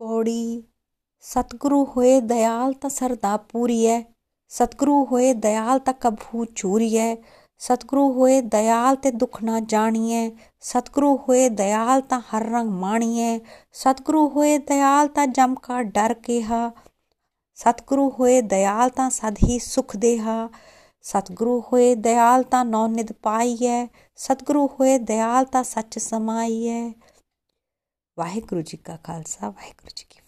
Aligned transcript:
ਪੌੜੀ। 0.00 0.62
ਸਤਿਗੁਰੂ 1.20 1.84
ਹੋਏ 1.84 2.20
ਦਇਆਲ 2.20 2.72
ਤਾਂ 2.72 2.90
ਸਰਦਾ 2.90 3.36
ਪੂਰੀਐ 3.36 4.00
ਸਤਿਗੁਰੂ 4.48 5.04
ਹੋਏ 5.04 5.32
ਦਇਆਲ 5.32 5.78
ਤਾਂ 5.78 5.94
ਕਬਹੂ 5.94 6.44
ਚੂਰੀਐ 6.44 7.14
ਸਤਿਗੁਰੂ 7.58 8.12
ਹੋਏ 8.12 8.40
ਦਇਆਲ 8.40 8.96
ਤੇ 8.96 9.10
ਦੁੱਖ 9.10 9.42
ਨਾ 9.42 9.60
ਜਾਣੀਐ। 9.60 10.30
ਸਤਿਗੁਰੂ 10.60 11.16
ਹੋਏ 11.16 11.48
ਦਇਆਲ 11.48 12.00
ਤਾਂ 12.00 12.20
ਹਰ 12.20 12.44
ਰੰਗ 12.46 12.70
ਮਾਣੀਐ। 12.70 13.38
ਸਤਿਗੁਰੂ 13.72 14.28
ਹੋਏ 14.28 14.58
ਦਇਆਲ 14.58 15.08
ਤਾਂ 15.08 15.26
ਜਮ 15.26 15.54
ਕਾ 15.54 15.82
ਡਰ 15.82 16.14
ਕੇਹਾ। 16.14 16.70
ਸਤਿਗੁਰੂ 17.54 18.10
ਹੋਏ 18.10 18.40
ਦਇਆਲ 18.40 18.90
ਤਾਂ 18.90 19.10
ਸਦ 19.10 19.38
ਹੀ 19.48 19.58
ਸੁਖ 19.58 19.96
ਦੇਹਾ। 19.96 20.48
ਸਤਿਗੁਰੂ 21.02 21.60
ਹੋਏ 21.60 21.94
ਦਇਆਲ 21.94 22.42
ਤਾਂ 22.42 22.64
ਨੌ 22.64 22.86
ਨਿਦ 22.86 23.12
ਪਾਈਐ। 23.12 23.86
ਸਤਿਗੁਰੂ 24.16 24.66
ਹੋਏ 24.66 24.98
ਦਇਆਲ 24.98 25.44
ਤਾਂ 25.44 25.64
ਸੱਚ 25.64 25.98
ਸਮਾਈਐ। 25.98 26.90
ਵਾਹਿਗੁਰੂ 28.17 28.61
ਜੀ 28.61 28.77
ਕਾ 28.77 28.97
ਖਾਲਸਾ 28.97 29.49
ਵਾਹਿਗੁਰੂ 29.49 29.91
ਜੀ 29.95 30.05
ਕੀ 30.09 30.19